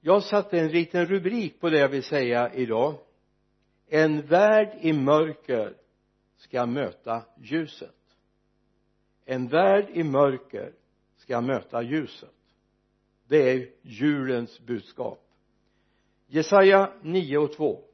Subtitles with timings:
[0.00, 2.98] jag satte en liten rubrik på det jag vill säga idag.
[3.88, 5.76] En värld i mörker
[6.36, 7.94] ska möta ljuset.
[9.24, 10.72] En värld i mörker
[11.16, 12.34] ska möta ljuset.
[13.28, 15.20] Det är julens budskap.
[16.26, 17.84] Jesaja 9 och 2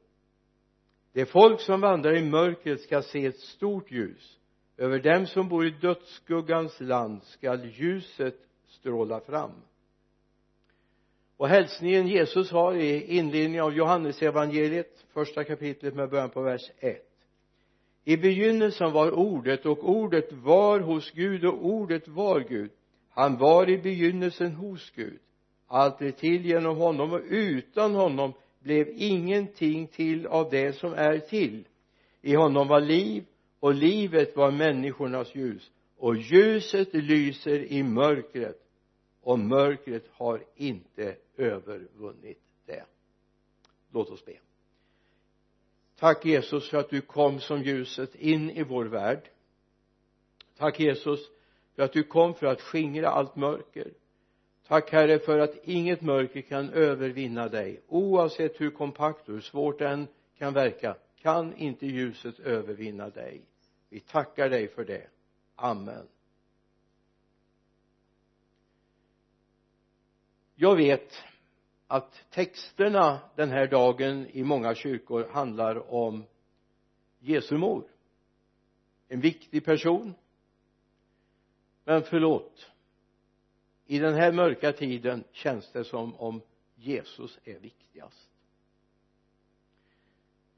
[1.17, 4.39] det folk som vandrar i mörkret ska se ett stort ljus.
[4.77, 8.37] Över dem som bor i dödsskuggans land skall ljuset
[8.69, 9.53] stråla fram
[11.37, 17.07] och hälsningen Jesus har i inledningen av Johannesevangeliet första kapitlet med början på vers 1
[18.09, 22.71] i begynnelsen var ordet och ordet var hos Gud och ordet var Gud.
[23.11, 25.19] Han var i begynnelsen hos Gud.
[25.67, 31.19] Allt är till genom honom och utan honom blev ingenting till av det som är
[31.19, 31.65] till.
[32.23, 33.25] I honom var liv
[33.61, 35.71] och livet var människornas ljus.
[35.99, 38.66] Och ljuset lyser i mörkret
[39.27, 42.85] och mörkret har inte övervunnit det.
[43.93, 44.39] Låt oss be.
[45.99, 49.31] Tack Jesus för att du kom som ljuset in i vår värld.
[50.57, 51.21] Tack Jesus
[51.75, 53.93] för att du kom för att skingra allt mörker.
[54.67, 57.81] Tack herre för att inget mörker kan övervinna dig.
[57.89, 60.07] Oavsett hur kompakt och hur svårt det än
[60.39, 63.45] kan verka kan inte ljuset övervinna dig.
[63.89, 65.07] Vi tackar dig för det.
[65.57, 66.07] Amen.
[70.57, 71.25] Jag vet
[71.87, 76.25] att texterna den här dagen i många kyrkor handlar om
[77.19, 77.85] Jesu mor.
[79.09, 80.15] En viktig person.
[81.85, 82.71] Men förlåt
[83.87, 86.41] i den här mörka tiden känns det som om
[86.75, 88.31] Jesus är viktigast.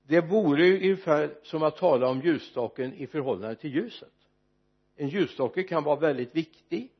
[0.02, 4.12] Det vore ungefär som att tala om ljusstaken i förhållande till ljuset.
[4.96, 6.92] En ljusstake kan vara väldigt viktig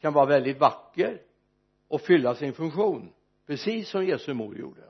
[0.00, 1.22] kan vara väldigt vacker
[1.92, 3.12] och fylla sin funktion
[3.46, 4.82] precis som Jesu mor gjorde.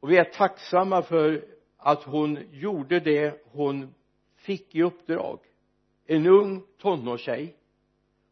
[0.00, 1.44] Och vi är tacksamma för
[1.76, 3.94] att hon gjorde det hon
[4.36, 5.38] fick i uppdrag.
[6.06, 7.56] En ung tonårstjej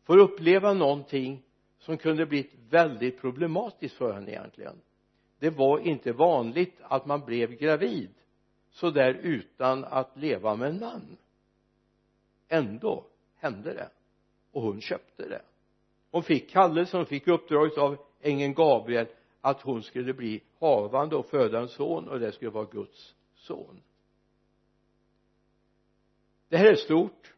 [0.05, 1.43] får uppleva någonting
[1.79, 4.81] som kunde blivit väldigt problematiskt för henne egentligen.
[5.39, 8.15] Det var inte vanligt att man blev gravid
[8.71, 11.17] så där utan att leva med en man.
[12.49, 13.05] Ändå
[13.37, 13.91] hände det
[14.53, 15.43] och hon köpte det
[16.11, 19.07] hon fick kallelse, hon fick uppdraget av ängeln Gabriel
[19.41, 23.83] att hon skulle bli havande och föda en son och det skulle vara Guds son.
[26.49, 27.35] Det här är stort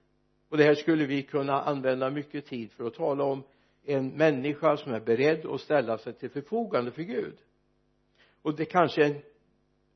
[0.48, 3.42] och det här skulle vi kunna använda mycket tid för att tala om
[3.84, 7.38] en människa som är beredd att ställa sig till förfogande för Gud.
[8.42, 9.22] Och det kanske är en,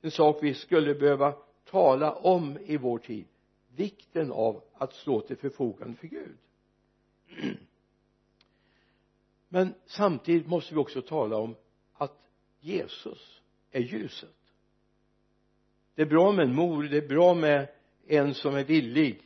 [0.02, 3.24] en sak vi skulle behöva tala om i vår tid.
[3.76, 6.36] Vikten av att stå till förfogande för Gud.
[9.54, 11.56] men samtidigt måste vi också tala om
[11.92, 12.28] att
[12.60, 14.36] Jesus är ljuset.
[15.94, 17.68] Det är bra med en mor, det är bra med
[18.06, 19.22] en som är villig.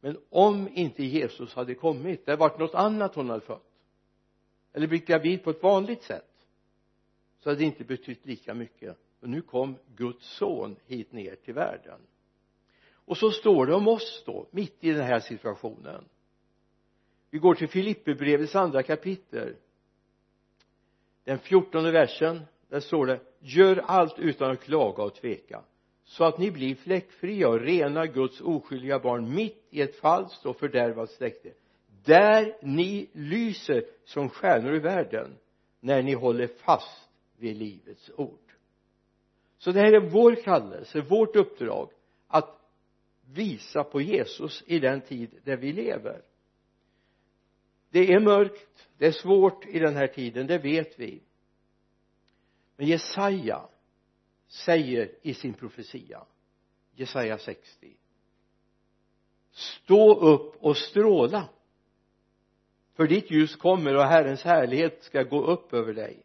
[0.00, 3.72] Men om inte Jesus hade kommit det hade varit något annat hon hade fött.
[4.72, 6.46] Eller blivit gravid på ett vanligt sätt
[7.38, 8.98] så hade det inte betytt lika mycket.
[9.20, 12.00] Och nu kom Guds son hit ner till världen.
[12.92, 16.04] Och så står det om oss då mitt i den här situationen.
[17.30, 19.56] Vi går till Filipperbrevets andra kapitel
[21.24, 25.62] den fjortonde versen där står det gör allt utan att klaga och tveka
[26.04, 30.56] så att ni blir fläckfria och rena Guds oskyldiga barn mitt i ett falskt och
[30.56, 31.52] fördärvat släkte
[32.04, 35.36] där ni lyser som stjärnor i världen
[35.80, 38.38] när ni håller fast vid livets ord.
[39.58, 41.90] Så det här är vår kallelse, vårt uppdrag
[42.28, 42.60] att
[43.34, 46.22] visa på Jesus i den tid där vi lever
[47.90, 51.22] det är mörkt, det är svårt i den här tiden, det vet vi.
[52.76, 53.68] Men Jesaja
[54.48, 56.24] säger i sin profetia
[56.94, 57.96] Jesaja 60
[59.52, 61.48] stå upp och stråla
[62.94, 66.22] för ditt ljus kommer och Herrens härlighet ska gå upp över dig.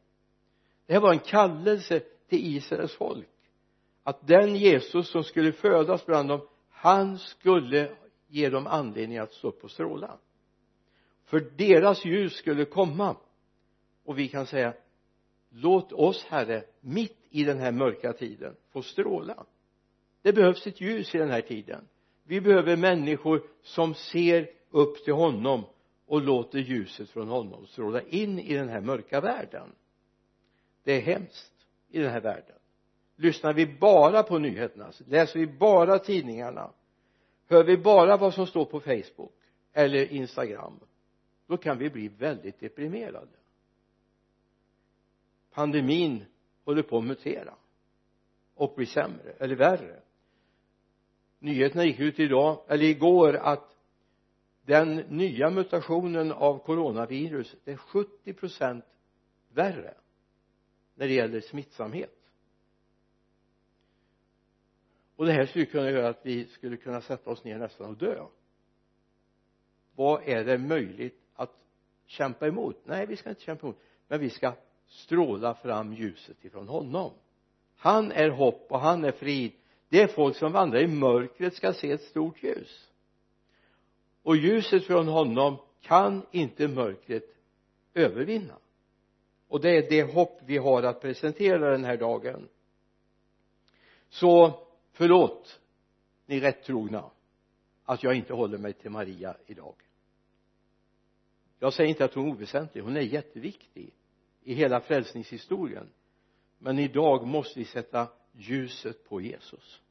[0.85, 3.27] Det här var en kallelse till Israels folk
[4.03, 7.95] att den Jesus som skulle födas bland dem han skulle
[8.27, 10.17] ge dem anledning att stå upp och stråla
[11.25, 13.15] för deras ljus skulle komma.
[14.05, 14.73] Och vi kan säga
[15.49, 19.45] låt oss herre mitt i den här mörka tiden få stråla.
[20.21, 21.87] Det behövs ett ljus i den här tiden.
[22.23, 25.63] Vi behöver människor som ser upp till honom
[26.05, 29.71] och låter ljuset från honom stråla in i den här mörka världen.
[30.83, 31.53] Det är hemskt
[31.89, 32.55] i den här världen.
[33.15, 36.71] Lyssnar vi bara på nyheterna läser vi bara tidningarna
[37.47, 39.35] hör vi bara vad som står på facebook
[39.73, 40.79] eller instagram
[41.47, 43.37] då kan vi bli väldigt deprimerade.
[45.51, 46.25] Pandemin
[46.63, 47.55] håller på att mutera
[48.53, 50.01] och bli sämre eller värre.
[51.39, 53.77] Nyheterna gick ut idag eller igår att
[54.61, 58.85] den nya mutationen av coronavirus är 70 procent
[59.49, 59.93] värre
[60.95, 62.25] när det gäller smittsamhet.
[65.15, 67.97] Och det här skulle kunna göra att vi skulle kunna sätta oss ner nästan och
[67.97, 68.25] dö.
[69.95, 71.24] Vad är det möjligt
[72.05, 72.81] kämpa emot.
[72.83, 73.79] Nej vi ska inte kämpa emot.
[74.07, 74.53] Men vi ska
[74.87, 77.11] stråla fram ljuset ifrån honom.
[77.75, 79.51] Han är hopp och han är frid.
[79.89, 82.91] Det är folk som vandrar i mörkret ska se ett stort ljus.
[84.23, 87.23] Och ljuset från honom kan inte mörkret
[87.93, 88.57] övervinna.
[89.47, 92.49] Och det är det hopp vi har att presentera den här dagen.
[94.09, 94.59] Så
[94.91, 95.59] förlåt
[96.25, 97.11] ni rättrogna
[97.85, 99.75] att jag inte håller mig till Maria idag
[101.65, 102.81] jag säger inte att hon är oväsentlig.
[102.81, 103.93] Hon är jätteviktig
[104.43, 105.89] i hela frälsningshistorien.
[106.57, 109.81] Men idag måste vi sätta ljuset på Jesus.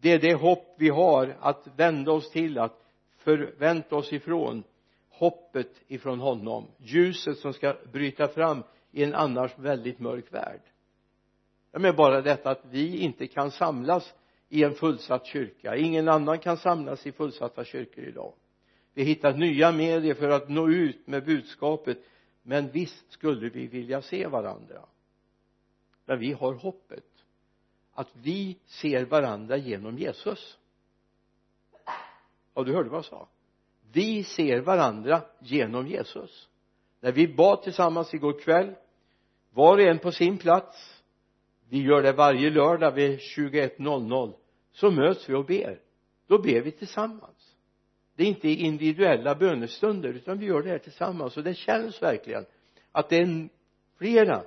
[0.00, 2.84] Det är det hopp vi har att vända oss till att
[3.16, 4.64] förvänta oss ifrån
[5.08, 6.66] hoppet ifrån honom.
[6.78, 10.62] Ljuset som ska bryta fram i en annars väldigt mörk värld.
[11.72, 14.14] Jag menar bara detta att vi inte kan samlas
[14.48, 15.76] i en fullsatt kyrka.
[15.76, 18.32] Ingen annan kan samlas i fullsatta kyrkor idag
[18.96, 21.98] vi hittar nya medier för att nå ut med budskapet
[22.42, 24.84] men visst skulle vi vilja se varandra.
[26.04, 27.04] Men vi har hoppet
[27.92, 30.58] att vi ser varandra genom Jesus.
[32.54, 33.28] Ja du hörde vad jag sa.
[33.92, 36.48] Vi ser varandra genom Jesus.
[37.00, 38.74] När vi bad tillsammans igår kväll
[39.50, 41.02] var och en på sin plats
[41.68, 44.34] vi gör det varje lördag vid 21.00
[44.72, 45.80] så möts vi och ber.
[46.26, 47.35] Då ber vi tillsammans
[48.16, 51.36] det är inte individuella bönestunder utan vi gör det här tillsammans.
[51.36, 52.46] Och det känns verkligen
[52.92, 53.48] att det är
[53.98, 54.44] flera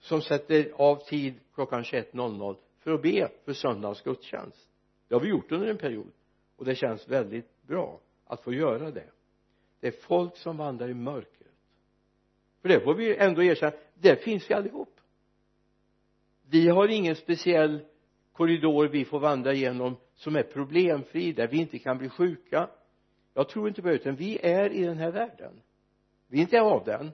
[0.00, 4.68] som sätter av tid klockan 21.00 för att be för söndagens gudstjänst.
[5.08, 6.12] Det har vi gjort under en period
[6.56, 9.10] och det känns väldigt bra att få göra det.
[9.80, 11.52] Det är folk som vandrar i mörkret.
[12.62, 15.00] För det får vi ändå erkänna där finns vi allihop.
[16.50, 17.80] Vi har ingen speciell
[18.32, 22.68] korridor vi får vandra igenom som är problemfri där vi inte kan bli sjuka
[23.34, 25.60] jag tror inte på det utan vi är i den här världen.
[26.28, 27.10] Vi är inte av den.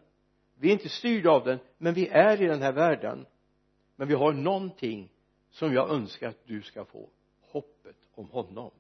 [0.55, 3.27] Vi är inte styrda av den men vi är i den här världen.
[3.97, 5.13] Men vi har någonting
[5.51, 7.09] som jag önskar att du ska få.
[7.41, 8.71] Hoppet om honom.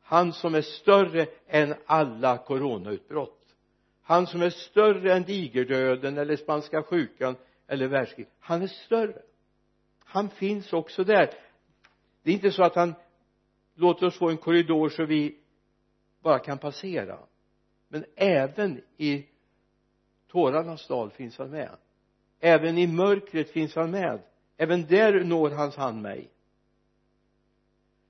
[0.00, 3.54] Han som är större än alla coronautbrott.
[4.02, 7.36] Han som är större än digerdöden eller spanska sjukan
[7.66, 8.32] eller världskriget.
[8.38, 9.22] han är större.
[10.04, 11.30] Han finns också där.
[12.22, 12.94] Det är inte så att han
[13.74, 15.38] låter oss få en korridor så vi
[16.22, 17.18] bara kan passera.
[17.88, 19.26] Men även i
[20.28, 21.76] tårarnas dal finns han med.
[22.40, 24.22] Även i mörkret finns han med.
[24.56, 26.30] Även där når hans hand mig.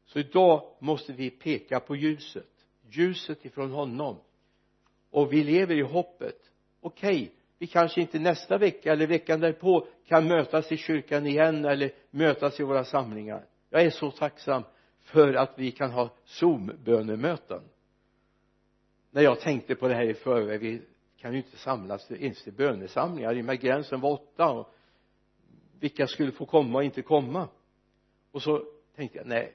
[0.06, 2.50] Så idag måste vi peka på ljuset.
[2.90, 4.16] Ljuset ifrån honom.
[5.10, 6.50] Och vi lever i hoppet.
[6.80, 11.64] Okej okay, vi kanske inte nästa vecka eller veckan därpå kan mötas i kyrkan igen
[11.64, 13.46] eller mötas i våra samlingar.
[13.70, 14.62] Jag är så tacksam
[15.00, 17.62] för att vi kan ha zoom-bönemöten
[19.18, 20.82] när jag tänkte på det här i förväg vi
[21.16, 23.34] kan ju inte samlas ens till bönesamlingar.
[23.34, 24.74] I och med gränsen var åtta och
[25.80, 27.48] vilka skulle få komma och inte komma?
[28.30, 28.64] Och så
[28.96, 29.54] tänkte jag nej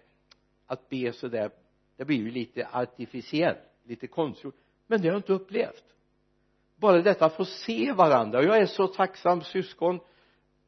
[0.65, 1.51] att be sådär
[1.97, 4.55] det blir ju lite artificiellt lite konstgjort.
[4.87, 5.85] Men det har jag inte upplevt.
[6.75, 8.39] Bara detta att få se varandra.
[8.39, 9.99] Och jag är så tacksam syskon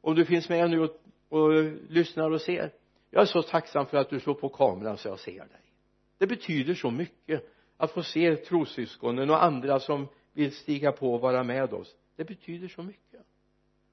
[0.00, 1.52] om du finns med nu och, och
[1.88, 2.72] lyssnar och ser.
[3.10, 5.72] Jag är så tacksam för att du slår på kameran så jag ser dig.
[6.18, 11.20] Det betyder så mycket att få se trossyskonen och andra som vill stiga på och
[11.20, 11.96] vara med oss.
[12.16, 13.20] Det betyder så mycket.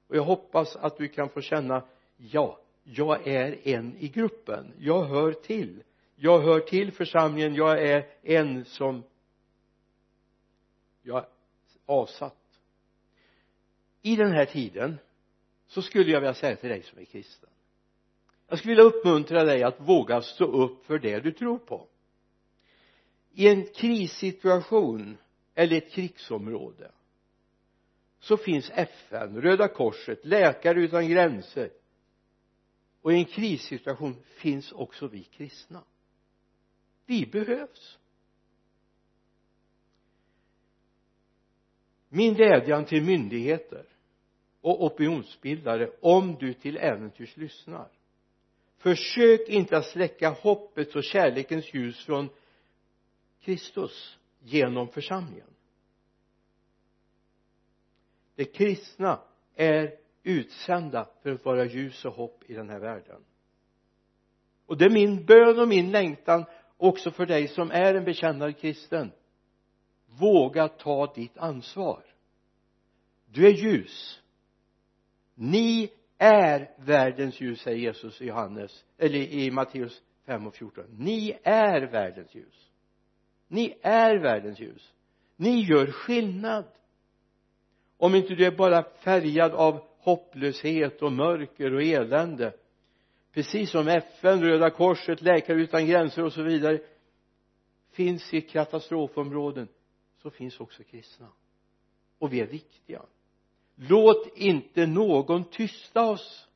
[0.07, 1.83] Och jag hoppas att du kan få känna
[2.17, 4.73] ja jag är en i gruppen.
[4.77, 5.83] Jag hör till.
[6.15, 7.55] Jag hör till församlingen.
[7.55, 9.03] Jag är en som
[11.01, 11.25] jag är
[11.85, 12.37] avsatt.
[14.01, 14.97] I den här tiden
[15.67, 17.49] så skulle jag vilja säga till dig som är kristen.
[18.47, 21.87] Jag skulle vilja uppmuntra dig att våga stå upp för det du tror på
[23.33, 25.17] i en krissituation
[25.55, 26.91] eller ett krigsområde
[28.19, 31.71] så finns FN, Röda korset, Läkare utan gränser.
[33.01, 35.83] Och i en krissituation finns också vi kristna.
[37.05, 37.99] Vi behövs.
[42.09, 43.85] Min vädjan till myndigheter
[44.61, 47.89] och opinionsbildare om du till äventyrs lyssnar
[48.83, 52.29] försök inte att släcka hoppets och kärlekens ljus från
[53.43, 55.47] Kristus genom församlingen.
[58.35, 59.19] Det kristna
[59.55, 63.23] är utsända för att vara ljus och hopp i den här världen.
[64.65, 66.45] Och det är min bön och min längtan
[66.77, 69.11] också för dig som är en bekännande kristen.
[70.05, 72.05] Våga ta ditt ansvar.
[73.25, 74.21] Du är ljus.
[75.35, 81.39] Ni är världens ljus säger Jesus i Johannes eller i Matteus 5 och 14 ni
[81.43, 82.72] är världens ljus
[83.53, 84.93] ni är världens ljus.
[85.35, 86.65] Ni gör skillnad.
[87.97, 92.53] Om inte du är bara färgad av hopplöshet och mörker och elände
[93.31, 96.79] precis som FN, Röda korset, Läkare utan gränser och så vidare
[97.91, 99.67] finns i katastrofområden
[100.21, 101.27] så finns också kristna.
[102.19, 103.01] Och vi är viktiga
[103.75, 106.47] låt inte någon tysta oss.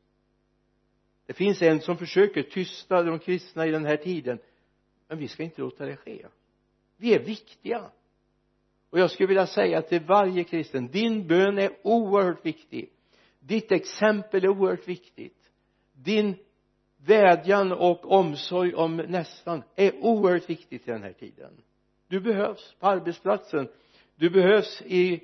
[1.26, 4.40] Det finns en som försöker tysta de kristna i den här tiden
[5.08, 6.26] men vi ska inte låta det ske
[6.98, 7.92] vi är viktiga.
[8.90, 12.90] Och jag skulle vilja säga till varje kristen din bön är oerhört viktig.
[13.40, 15.52] Ditt exempel är oerhört viktigt.
[15.94, 16.36] Din
[16.98, 21.52] vädjan och omsorg om nästan är oerhört viktigt i den här tiden.
[22.08, 23.68] Du behövs på arbetsplatsen.
[24.16, 25.24] Du behövs i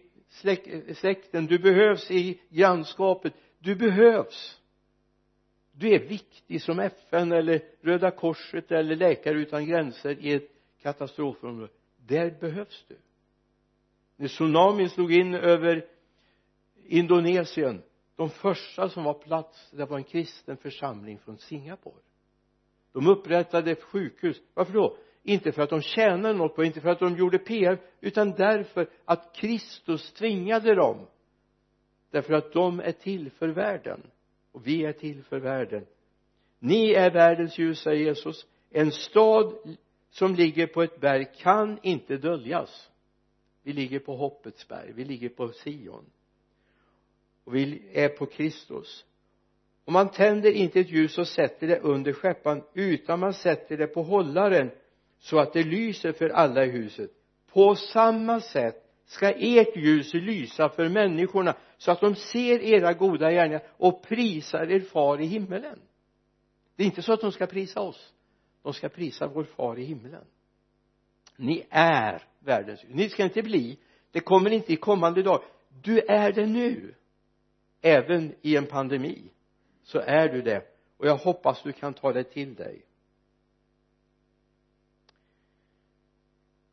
[0.95, 1.45] släkten.
[1.45, 3.33] Du behövs i grannskapet.
[3.59, 4.59] Du behövs.
[5.71, 10.52] Du är viktig som FN eller Röda korset eller Läkare utan gränser i ett
[10.83, 12.97] katastrofområde där behövs du.
[14.15, 15.85] När tsunamin slog in över
[16.85, 17.81] Indonesien
[18.15, 22.01] de första som var plats det var en kristen församling från Singapore.
[22.91, 24.41] De upprättade ett sjukhus.
[24.53, 24.97] Varför då?
[25.23, 28.89] Inte för att de tjänade något på inte för att de gjorde PR utan därför
[29.05, 31.07] att Kristus tvingade dem.
[32.11, 34.01] Därför att de är till för världen.
[34.51, 35.85] Och vi är till för världen.
[36.59, 38.45] Ni är världens ljus säger Jesus.
[38.69, 39.77] En stad
[40.13, 42.89] som ligger på ett berg kan inte döljas.
[43.63, 44.91] Vi ligger på hoppets berg.
[44.93, 46.05] Vi ligger på Sion.
[47.43, 49.05] Och vi är på Kristus.
[49.86, 53.88] Och man tänder inte ett ljus och sätter det under skeppan utan man sätter det
[53.88, 54.72] på hållaren
[55.20, 57.12] så att det lyser för alla i huset.
[57.51, 63.32] På samma sätt ska ert ljus lysa för människorna så att de ser era goda
[63.32, 65.79] gärningar och prisar er far i himmelen.
[66.75, 68.13] Det är inte så att de ska prisa oss
[68.63, 70.25] de ska prisa vår far i himlen
[71.36, 73.77] ni är världens ni ska inte bli
[74.13, 75.43] det kommer inte i kommande dag.
[75.82, 76.96] Du är det nu.
[77.82, 79.32] Även i en pandemi
[79.84, 80.67] så är du det.
[80.98, 82.86] Och jag hoppas du kan ta det till dig.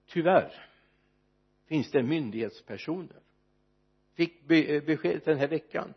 [0.07, 0.69] Tyvärr
[1.67, 3.21] finns det myndighetspersoner.
[4.15, 5.95] Fick eh, besked den här veckan.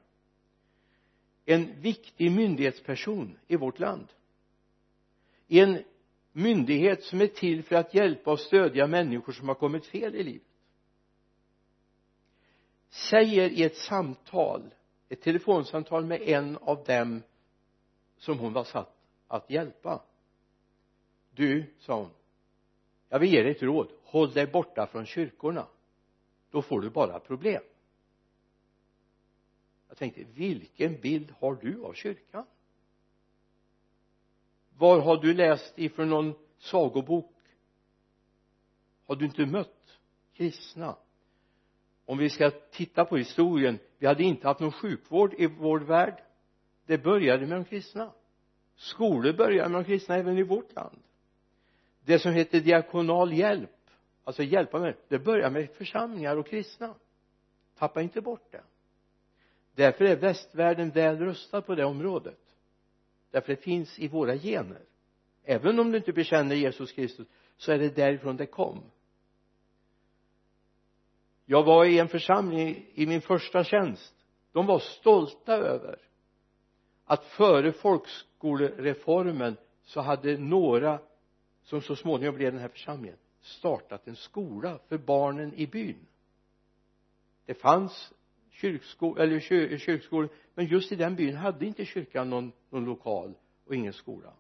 [1.45, 4.07] En viktig myndighetsperson i vårt land
[5.47, 5.83] en
[6.31, 10.23] myndighet som är till för att hjälpa och stödja människor som har kommit fel i
[10.23, 10.47] livet.
[12.89, 14.73] Säger i ett samtal
[15.09, 17.21] ett telefonsamtal med en av dem
[18.17, 18.95] som hon var satt
[19.27, 20.03] att hjälpa.
[21.35, 22.09] Du sa hon
[23.13, 23.87] jag vill ge dig ett råd.
[24.03, 25.67] Håll dig borta från kyrkorna.
[26.51, 27.63] Då får du bara problem.
[29.87, 32.45] Jag tänkte vilken bild har du av kyrkan?
[34.77, 37.31] Var har du läst ifrån någon sagobok?
[39.05, 39.99] Har du inte mött
[40.33, 40.95] kristna?
[42.05, 46.23] Om vi ska titta på historien vi hade inte haft någon sjukvård i vår värld.
[46.85, 48.11] Det började med de kristna.
[48.75, 50.99] Skolor började med de kristna även i vårt land.
[52.05, 53.69] Det som heter diakonal hjälp
[54.23, 56.95] alltså hjälpa med det börjar med församlingar och kristna.
[57.77, 58.63] Tappa inte bort det.
[59.75, 62.39] Därför är västvärlden väl rustad på det området
[63.33, 64.81] därför det finns i våra gener.
[65.43, 68.83] Även om du inte bekänner Jesus Kristus så är det därifrån det kom.
[71.45, 74.15] Jag var i en församling i min första tjänst.
[74.51, 75.99] De var stolta över
[77.05, 80.99] att före folkskolereformen så hade några
[81.63, 86.05] som så småningom blev den här församlingen startat en skola för barnen i byn.
[87.45, 88.13] Det fanns
[88.53, 93.33] kyrkskol eller kyr, kyrkskolor men just i den byn hade inte kyrkan någon, någon lokal
[93.65, 94.33] och ingen skola.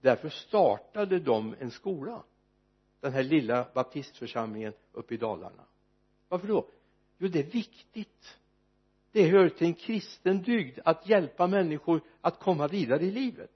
[0.00, 2.24] Därför startade de en skola
[3.00, 5.64] den här lilla baptistförsamlingen uppe i Dalarna.
[6.28, 6.68] Varför då?
[7.18, 8.38] Jo det är viktigt.
[9.12, 13.50] Det hör till en kristen dygd att hjälpa människor att komma vidare i livet.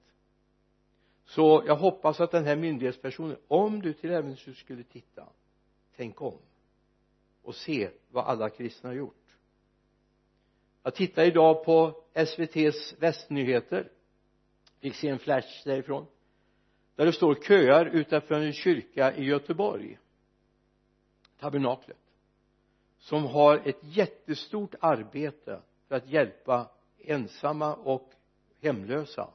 [1.25, 5.27] Så jag hoppas att den här myndighetspersonen om du till äventyrs skulle titta
[5.95, 6.37] tänk om
[7.41, 9.28] och se vad alla kristna har gjort
[10.83, 13.91] jag tittade idag på SVTs västnyheter.
[14.79, 16.05] Fick se en flash därifrån.
[16.95, 19.99] Där det står köar utanför en kyrka i Göteborg.
[21.39, 21.97] Tabernaklet.
[22.97, 28.11] Som har ett jättestort arbete för att hjälpa ensamma och
[28.61, 29.29] hemlösa.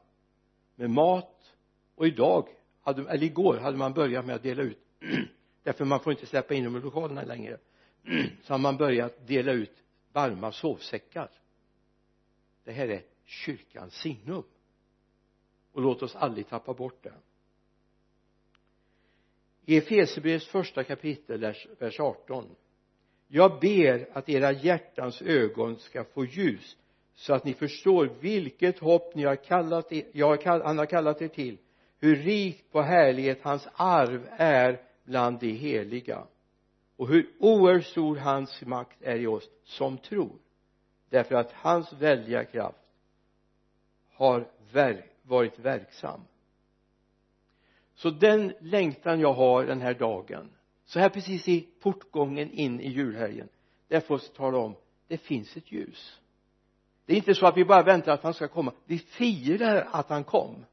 [0.75, 1.55] Med mat.
[1.95, 2.49] Och idag
[2.83, 4.79] hade, eller igår hade man börjat med att dela ut.
[5.63, 7.59] Därför man får inte släppa in dem i lokalerna längre.
[8.43, 9.84] Så har man börjat dela ut
[10.15, 11.31] varma sovsäckar.
[12.65, 14.45] Det här är kyrkans signum.
[15.73, 17.15] Och låt oss aldrig tappa bort det
[19.67, 22.57] i Efesierbrevets första kapitel vers 18
[23.29, 26.77] jag ber att era hjärtans ögon ska få ljus
[27.15, 31.29] så att ni förstår vilket hopp ni har kallat er, jag han har kallat er
[31.29, 31.59] till
[31.99, 36.27] hur rikt på härlighet hans arv är bland de heliga
[36.97, 40.39] och hur oerhört stor hans makt är i oss som tror.
[41.11, 42.79] Därför att hans väldiga kraft
[44.13, 44.49] har
[45.23, 46.21] varit verksam.
[47.95, 50.51] Så den längtan jag har den här dagen
[50.85, 53.49] så här precis i portgången in i julhelgen
[53.89, 54.77] där får jag tala om
[55.09, 56.21] det finns ett ljus.
[57.07, 58.73] Det är inte så att vi bara väntar att han ska komma.
[58.85, 60.65] Vi firar att han kom.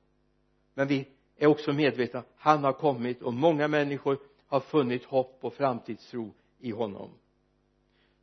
[0.74, 4.20] Men vi är också medvetna han har kommit och många människor
[4.52, 7.10] har funnit hopp och framtidstro i honom.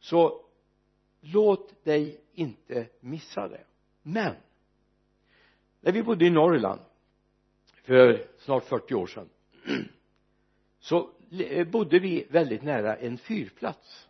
[0.01, 0.45] Så
[1.21, 3.65] låt dig inte missa det.
[4.03, 4.35] Men
[5.81, 6.81] när vi bodde i Norrland
[7.83, 9.29] för snart 40 år sedan
[10.79, 14.09] så eh, bodde vi väldigt nära en fyrplats.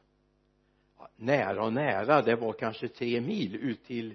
[1.17, 4.15] Nära och nära det var kanske tre mil ut till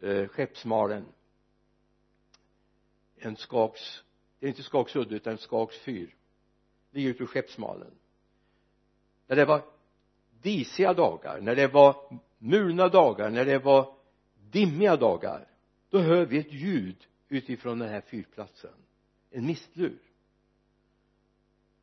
[0.00, 1.04] eh, Skeppsmalen
[3.16, 4.02] en Skaks
[4.38, 6.14] det är inte Skaks udde utan Skaks fyr
[6.92, 7.90] ligger ute ur Skeppsmalen.
[9.26, 9.62] När det var
[10.42, 11.96] disiga dagar när det var
[12.38, 13.94] mulna dagar när det var
[14.50, 15.48] dimmiga dagar
[15.90, 16.96] då hör vi ett ljud
[17.28, 18.74] utifrån den här fyrplatsen.
[19.30, 19.98] En mistlur.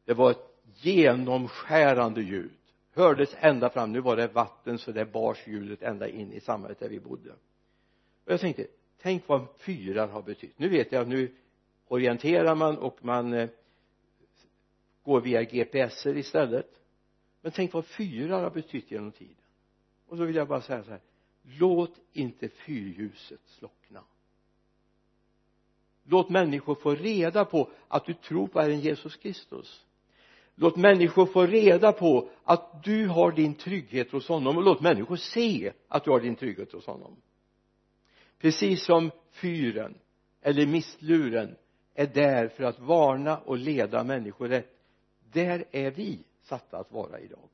[0.06, 2.52] Det var ett genomskärande ljud.
[2.94, 3.92] Hördes ända fram.
[3.92, 7.32] Nu var det vatten så det bars ljudet ända in i samhället där vi bodde.
[8.26, 8.68] Och jag tänkte
[9.02, 10.60] tänk vad fyrar har betytt.
[10.60, 11.36] Nu vet jag att nu
[11.88, 13.50] orienterar man och man eh,
[15.04, 16.80] går via GPSer istället.
[17.42, 19.36] Men tänk vad fyrar har betytt genom tiden.
[20.08, 21.02] Och så vill jag bara säga så här.
[21.42, 24.04] Låt inte fyrljuset slockna.
[26.04, 29.86] Låt människor få reda på att du tror på Herren Jesus Kristus.
[30.56, 34.58] Låt människor få reda på att du har din trygghet hos honom.
[34.58, 37.16] Och låt människor se att du har din trygghet hos honom.
[38.40, 39.98] Precis som fyren
[40.42, 41.56] eller mistluren
[41.94, 44.79] är där för att varna och leda människor rätt
[45.32, 47.50] där är vi satta att vara idag.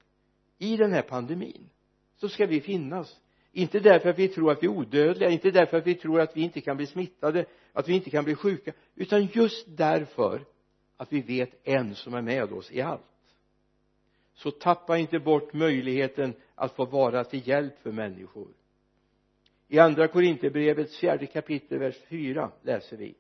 [0.58, 1.70] I den här pandemin
[2.16, 3.20] så ska vi finnas.
[3.52, 6.38] Inte därför att vi tror att vi är odödliga inte därför att vi tror att
[6.38, 10.46] vi inte kan bli smittade att vi inte kan bli sjuka utan just därför
[10.98, 13.02] att vi vet en som är med oss i allt.
[14.34, 18.48] Så tappa inte bort möjligheten att få vara till hjälp för människor.
[19.68, 23.16] I andra korinthierbrevets fjärde kapitel vers 4 läser vi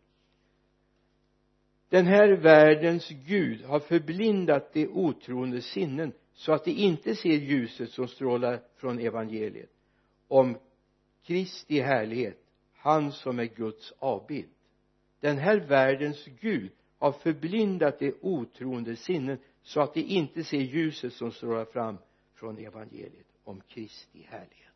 [1.90, 7.90] den här världens Gud har förblindat de otroende sinnen så att de inte ser ljuset
[7.90, 9.70] som strålar från evangeliet.
[10.28, 10.58] Om
[11.24, 12.46] Kristi härlighet
[12.86, 14.50] han som är Guds avbild.
[15.20, 21.14] Den här världens Gud har förblindat de otroende sinnen så att de inte ser ljuset
[21.14, 21.98] som strålar fram
[22.34, 24.74] från evangeliet om Kristi härlighet.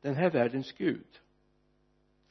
[0.00, 1.20] Den här världens Gud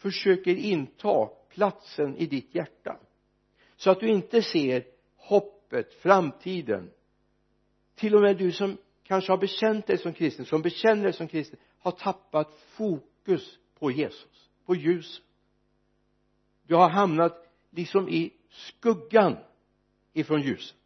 [0.03, 2.99] försöker inta platsen i ditt hjärta.
[3.75, 4.85] Så att du inte ser
[5.17, 6.91] hoppet, framtiden.
[7.95, 11.27] Till och med du som kanske har bekänt dig som kristen, som bekänner dig som
[11.27, 15.23] kristen har tappat fokus på Jesus, på ljuset.
[16.67, 19.37] Du har hamnat liksom i skuggan
[20.13, 20.77] ifrån ljuset.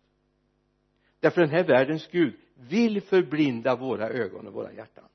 [1.20, 5.08] Därför den här världens Gud vill förblinda våra ögon och våra hjärtan.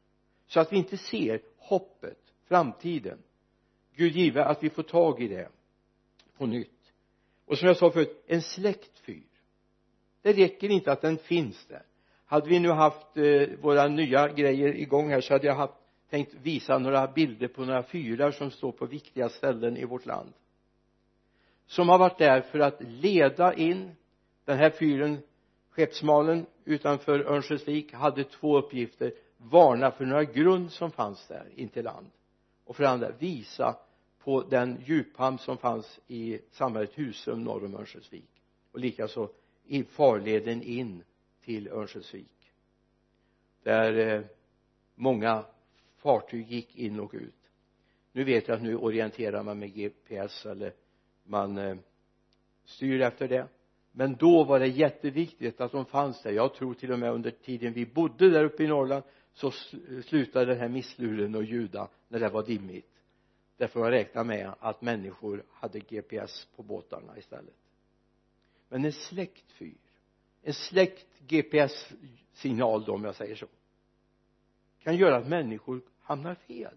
[0.47, 3.19] Så att vi inte ser hoppet, framtiden.
[3.97, 5.49] Gud give att vi får tag i det
[6.37, 6.93] på nytt.
[7.45, 9.23] Och som jag sa förut en släktfyr
[10.23, 11.83] det räcker inte att den finns där.
[12.27, 15.75] Hade vi nu haft eh, våra nya grejer igång här så hade jag haft
[16.11, 20.33] tänkt visa några bilder på några fyrar som står på viktiga ställen i vårt land.
[21.67, 23.91] Som har varit där för att leda in
[24.45, 25.19] den här fyren
[25.71, 29.13] Skeppsmalen utanför Örnsköldsvik hade två uppgifter.
[29.37, 32.07] Varna för några grund som fanns där intill land
[32.73, 33.77] och för det andra visa
[34.19, 38.31] på den djuphamn som fanns i samhället Husum norr om Örnsköldsvik.
[38.73, 39.31] Och likaså
[39.65, 41.05] i farleden in
[41.45, 42.53] till Örnsköldsvik.
[43.63, 44.23] Där eh,
[44.95, 45.45] många
[45.97, 47.51] fartyg gick in och ut.
[48.13, 50.73] Nu vet jag att nu orienterar man med GPS eller
[51.25, 51.77] man eh,
[52.65, 53.49] styr efter det.
[53.91, 56.33] Men då var det jätteviktigt att de fanns där.
[56.33, 59.51] Jag tror till och med under tiden vi bodde där uppe i Norrland så
[60.05, 62.88] slutade den här missluren och ljuda när det var dimmigt.
[63.57, 67.55] Därför man räknade med att människor hade GPS på båtarna istället.
[68.68, 69.75] Men en släckt fyr
[70.42, 73.47] en släckt GPS-signal då om jag säger så
[74.83, 76.75] kan göra att människor hamnar fel.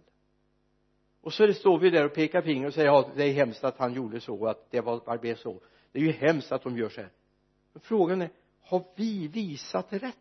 [1.21, 3.77] Och så står vi där och pekar finger och säger ja det är hemskt att
[3.77, 5.61] han gjorde så att det var, blev så.
[5.91, 7.09] Det är ju hemskt att de gör så här.
[7.73, 8.29] Men frågan är
[8.61, 10.17] har vi visat rätt?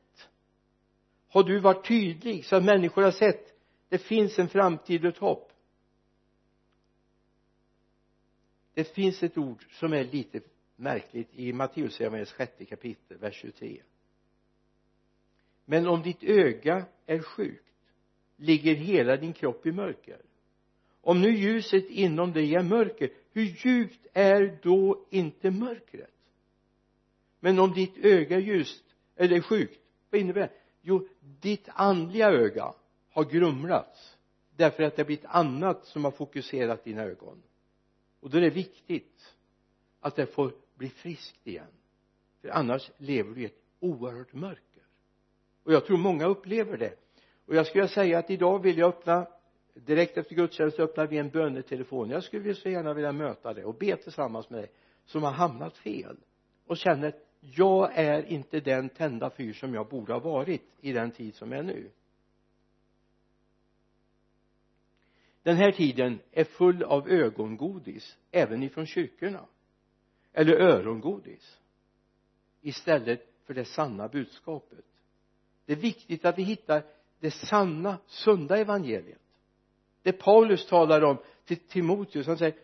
[1.35, 3.55] Har du varit tydlig så att människor har sett
[3.89, 5.53] det finns en framtid och ett hopp?
[8.75, 10.41] Det finns ett ord som är lite
[10.77, 13.83] märkligt i Matteusevangeliets sjätte kapitel vers 23
[15.65, 17.75] men om ditt öga är sjukt
[18.37, 20.21] ligger hela din kropp i mörker.
[21.01, 26.11] Om nu ljuset inom dig är mörker hur djupt är då inte mörkret?
[27.41, 28.85] Men om ditt öga är ljust
[29.17, 29.81] eller sjukt?
[30.11, 30.64] Vad innebär det?
[30.85, 32.75] Jo ditt andliga öga
[33.11, 34.17] har grumlats
[34.57, 37.43] därför att det har blivit annat som har fokuserat dina ögon.
[38.21, 39.35] Och då är det viktigt
[40.01, 41.73] att det får bli friskt igen.
[42.41, 44.83] För annars lever du i ett oerhört mörker.
[45.63, 46.95] Och jag tror många upplever det.
[47.47, 49.27] Och jag skulle säga att idag vill jag öppna
[49.75, 52.11] direkt efter gudstjänst öppnar vi en bönetelefon.
[52.11, 54.71] Jag skulle så gärna vilja möta dig och be tillsammans med dig
[55.05, 56.17] som har hamnat fel
[56.67, 57.15] och känner
[57.51, 61.53] jag är inte den tända fyr som jag borde ha varit i den tid som
[61.53, 61.91] är nu.
[65.43, 69.47] Den här tiden är full av ögongodis även ifrån kyrkorna.
[70.33, 71.59] Eller örongodis.
[72.61, 74.85] Istället för det sanna budskapet.
[75.67, 76.83] Det är viktigt att vi hittar
[77.21, 79.21] det sanna sunda evangeliet.
[80.03, 82.55] Det Paulus talar om till Timoteus han säger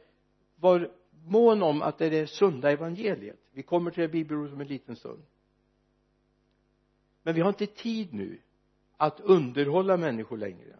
[0.57, 0.91] var
[1.25, 3.41] mån om att det är det sunda evangeliet.
[3.53, 5.23] Vi kommer till det bibelordet om en liten stund.
[7.23, 8.39] Men vi har inte tid nu
[8.97, 10.77] att underhålla människor längre.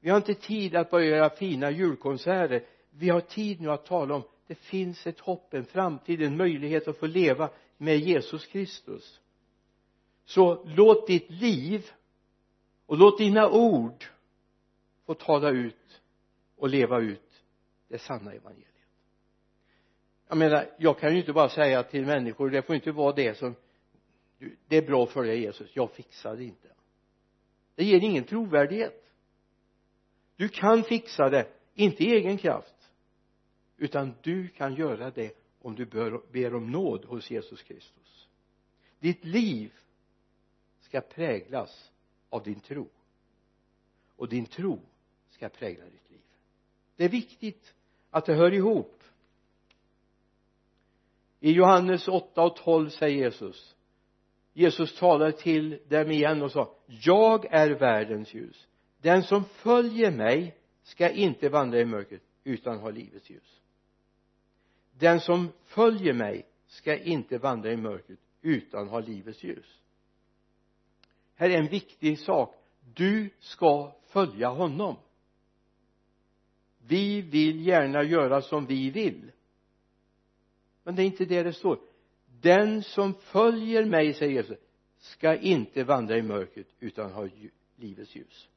[0.00, 2.66] Vi har inte tid att bara göra fina julkonserter.
[2.90, 6.88] Vi har tid nu att tala om det finns ett hopp, en framtid, en möjlighet
[6.88, 9.20] att få leva med Jesus Kristus.
[10.24, 11.90] Så låt ditt liv
[12.86, 14.04] och låt dina ord
[15.06, 16.00] få tala ut
[16.56, 17.44] och leva ut
[17.88, 18.71] det sanna evangeliet
[20.32, 23.34] jag menar jag kan ju inte bara säga till människor det får inte vara det
[23.34, 23.54] som
[24.68, 25.70] det är bra att följa Jesus.
[25.76, 26.68] Jag fixar det inte.
[27.74, 29.12] Det ger ingen trovärdighet.
[30.36, 32.90] Du kan fixa det inte i egen kraft
[33.76, 35.86] utan du kan göra det om du
[36.32, 38.28] ber om nåd hos Jesus Kristus.
[38.98, 39.72] Ditt liv
[40.80, 41.90] ska präglas
[42.30, 42.88] av din tro.
[44.16, 44.80] Och din tro
[45.30, 46.20] ska prägla ditt liv.
[46.96, 47.74] Det är viktigt
[48.10, 49.01] att det hör ihop
[51.44, 53.74] i Johannes 8 och 12 säger Jesus
[54.52, 58.66] Jesus talade till dem igen och sa jag är världens ljus.
[59.00, 63.60] Den som följer mig ska inte vandra i mörkret utan ha livets ljus.
[64.98, 69.80] Den som följer mig ska inte vandra i mörkret utan ha livets ljus.
[71.34, 72.54] Här är en viktig sak.
[72.94, 74.96] Du ska följa honom.
[76.86, 79.32] Vi vill gärna göra som vi vill
[80.84, 81.78] men det är inte det det står.
[82.40, 84.58] Den som följer mig säger Jesus
[84.98, 87.28] ska inte vandra i mörkret utan ha
[87.76, 88.48] livets ljus.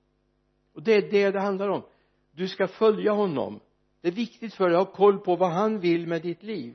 [0.74, 1.84] Och det är det det handlar om.
[2.32, 3.60] Du ska följa honom.
[4.02, 6.74] Det är viktigt för dig att ha koll på vad han vill med ditt liv.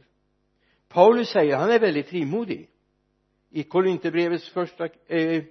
[0.88, 2.68] Paulus säger han är väldigt frimodig.
[3.50, 5.44] I Korinthierbrevets första eh,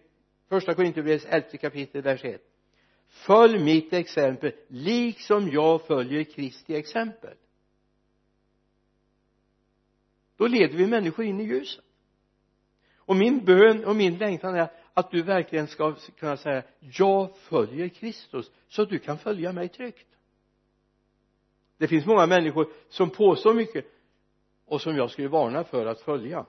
[0.50, 2.42] första Korinthierbrevets elfte kapitel vers 1
[3.10, 7.36] följ mitt exempel liksom jag följer Kristi exempel
[10.39, 11.86] då leder vi människor in i ljuset.
[12.95, 17.89] Och min bön och min längtan är att du verkligen ska kunna säga jag följer
[17.89, 20.08] Kristus så att du kan följa mig tryggt.
[21.78, 23.86] Det finns många människor som påstår mycket
[24.65, 26.45] och som jag skulle varna för att följa.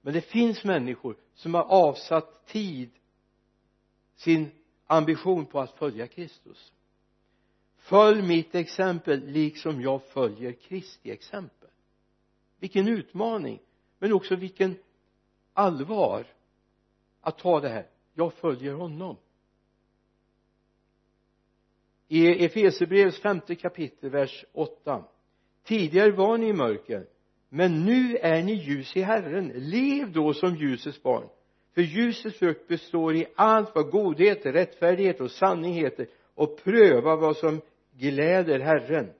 [0.00, 2.90] Men det finns människor som har avsatt tid
[4.16, 4.50] sin
[4.86, 6.72] ambition på att följa Kristus.
[7.76, 11.63] Följ mitt exempel liksom jag följer Kristi exempel
[12.64, 13.60] vilken utmaning.
[13.98, 14.76] Men också vilken
[15.52, 16.26] allvar
[17.20, 17.86] att ta det här.
[18.14, 19.16] Jag följer honom.
[22.08, 25.04] I Efesierbrevets femte kapitel vers 8
[25.64, 27.06] tidigare var ni i mörker
[27.48, 29.52] men nu är ni ljus i Herren.
[29.54, 31.28] Lev då som ljusets barn.
[31.74, 37.36] För ljusets frukt består i allt vad godhet, rättfärdighet och sanning heter och pröva vad
[37.36, 37.60] som
[37.92, 39.10] gläder Herren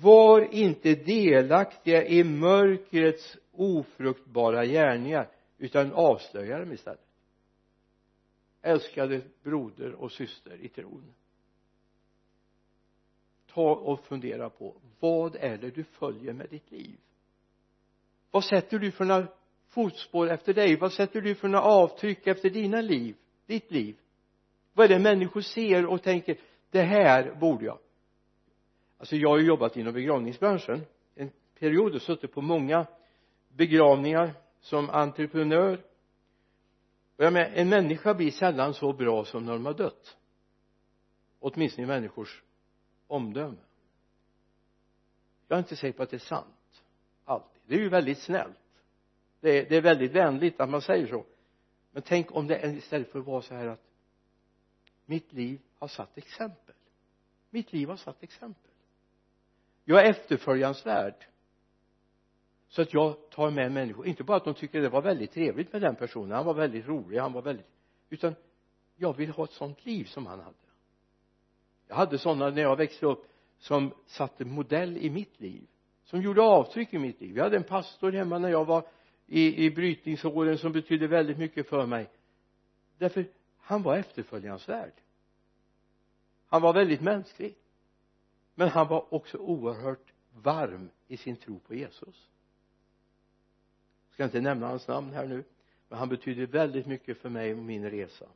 [0.00, 5.28] var inte delaktiga i mörkrets ofruktbara gärningar
[5.58, 7.00] utan avslöja dem istället.
[8.62, 11.12] Älskade broder och syster i tron.
[13.46, 16.96] Ta och fundera på vad är det du följer med ditt liv?
[18.30, 19.26] Vad sätter du för några
[19.68, 20.76] fotspår efter dig?
[20.76, 23.96] Vad sätter du för några avtryck efter dina liv ditt liv?
[24.72, 26.38] Vad är det människor ser och tänker
[26.70, 27.78] det här borde jag
[28.98, 32.86] alltså jag har ju jobbat inom begravningsbranschen en period och suttit på många
[33.48, 35.84] begravningar som entreprenör.
[37.16, 40.16] Och jag menar en människa blir sällan så bra som när de har dött.
[41.40, 42.42] Åtminstone i människors
[43.06, 43.56] omdöme.
[45.48, 46.82] Jag är inte säker på att det är sant.
[47.24, 47.62] Alltid.
[47.66, 48.56] Det är ju väldigt snällt.
[49.40, 51.24] Det är, det är väldigt vänligt att man säger så.
[51.90, 53.82] Men tänk om det istället för att vara så här att
[55.04, 56.74] mitt liv har satt exempel.
[57.50, 58.70] Mitt liv har satt exempel
[59.88, 61.14] jag är efterföljansvärd.
[62.68, 64.06] Så att jag tar med människor.
[64.06, 66.30] Inte bara att de tycker det var väldigt trevligt med den personen.
[66.30, 67.66] Han var väldigt rolig han var väldigt
[68.10, 68.34] utan
[68.96, 70.56] jag vill ha ett sånt liv som han hade.
[71.88, 73.26] Jag hade sådana när jag växte upp
[73.58, 75.66] som satte modell i mitt liv.
[76.04, 77.36] Som gjorde avtryck i mitt liv.
[77.36, 78.88] Jag hade en pastor hemma när jag var
[79.26, 82.10] i, i brytningsåren som betydde väldigt mycket för mig.
[82.98, 83.26] Därför
[83.58, 84.92] han var efterföljansvärd.
[86.46, 87.54] Han var väldigt mänsklig
[88.58, 92.28] men han var också oerhört varm i sin tro på Jesus.
[94.08, 95.44] Jag ska inte nämna hans namn här nu
[95.88, 98.26] men han betydde väldigt mycket för mig och min resa.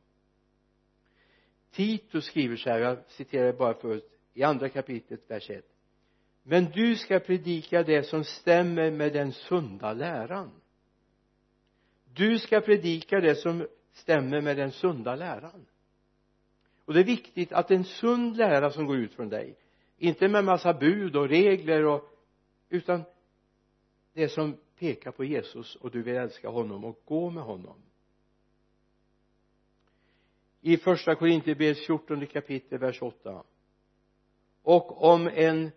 [1.71, 5.65] Titus skriver så här jag citerar bara förut i andra kapitlet vers 1
[6.43, 10.51] men du ska predika det som stämmer med den sunda läran.
[12.13, 15.65] Du ska predika det som stämmer med den sunda läran.
[16.85, 19.55] Och det är viktigt att en sund lära som går ut från dig
[20.01, 22.03] inte med massa bud och regler och
[22.69, 23.03] utan
[24.13, 27.75] det som pekar på Jesus och du vill älska honom och gå med honom.
[30.61, 33.43] I första Korinthierbrevets 14 kapitel vers 8
[34.61, 35.71] och om en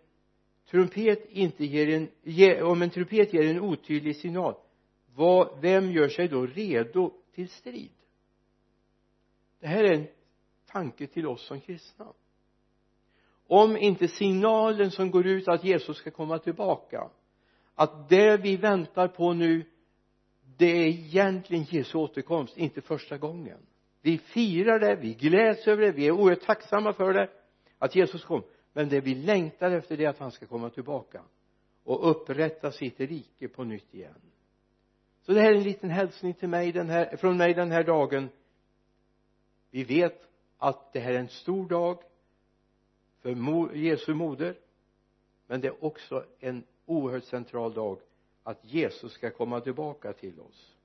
[0.69, 4.55] trumpet inte ger en ge, om en trumpet ger en otydlig signal
[5.15, 7.91] vad, vem gör sig då redo till strid?
[9.59, 10.07] Det här är en
[10.65, 12.13] tanke till oss som kristna
[13.47, 17.09] om inte signalen som går ut att Jesus ska komma tillbaka
[17.75, 19.65] att det vi väntar på nu
[20.57, 23.57] det är egentligen Jesu återkomst inte första gången.
[24.01, 27.29] Vi firar det, vi gläds över det, vi är oerhört tacksamma för det
[27.79, 28.43] att Jesus kom.
[28.73, 31.21] Men det vi längtar efter det är att han ska komma tillbaka
[31.83, 34.21] och upprätta sitt rike på nytt igen.
[35.21, 37.83] Så det här är en liten hälsning till mig den här, från mig den här
[37.83, 38.29] dagen.
[39.71, 40.21] Vi vet
[40.57, 41.99] att det här är en stor dag
[43.25, 44.55] för Jesu moder.
[45.47, 47.99] Men det är också en oerhört central dag
[48.43, 50.75] att Jesus ska komma tillbaka till oss.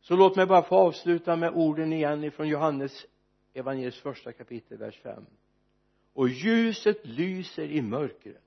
[0.00, 3.06] Så låt mig bara få avsluta med orden igen ifrån Johannes
[3.54, 5.26] evangeliets första kapitel vers 5
[6.12, 8.42] och ljuset lyser i mörkret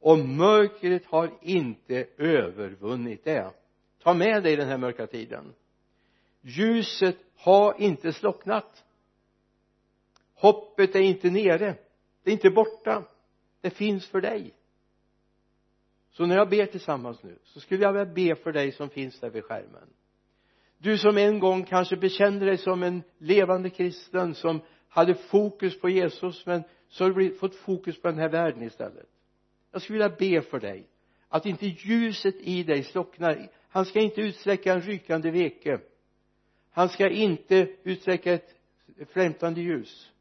[0.00, 3.50] och mörkret har inte övervunnit det.
[4.02, 5.54] Ta med dig den här mörka tiden.
[6.40, 8.84] Ljuset har inte slocknat.
[10.34, 11.76] Hoppet är inte nere
[12.26, 13.04] det är inte borta.
[13.60, 14.54] Det finns för dig.
[16.10, 19.20] Så när jag ber tillsammans nu så skulle jag vilja be för dig som finns
[19.20, 19.88] där vid skärmen.
[20.78, 25.88] Du som en gång kanske bekände dig som en levande kristen som hade fokus på
[25.88, 29.08] Jesus men så har du fått fokus på den här världen istället.
[29.72, 30.86] Jag skulle vilja be för dig
[31.28, 33.48] att inte ljuset i dig slocknar.
[33.68, 35.80] Han ska inte utsträcka en rykande veke.
[36.70, 38.54] Han ska inte utsträcka ett
[39.12, 40.12] flämtande ljus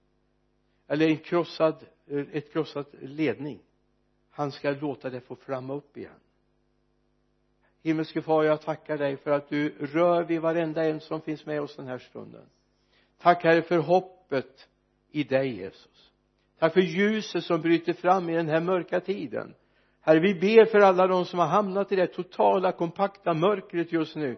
[0.88, 3.60] eller en krossad Eh, ett krossat ledning.
[4.30, 6.20] Han ska låta det få flamma upp igen.
[7.84, 11.62] Himmelske far jag tackar dig för att du rör vid varenda en som finns med
[11.62, 12.46] oss den här stunden.
[13.18, 14.68] Tack herre för hoppet
[15.12, 16.12] i dig Jesus.
[16.60, 19.54] Tack för ljuset som bryter fram i den här mörka tiden.
[20.02, 24.15] Herre vi ber för alla de som har hamnat i det totala kompakta mörkret just
[24.15, 24.38] nu.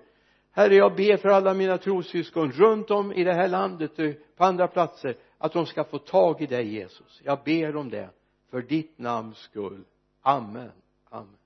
[0.52, 4.44] Herre jag ber för alla mina trossyskon runt om i det här landet och på
[4.44, 7.22] andra platser att de ska få tag i dig Jesus.
[7.24, 8.10] Jag ber om det
[8.50, 9.84] för ditt namns skull.
[10.22, 10.72] Amen.
[11.10, 11.37] Amen.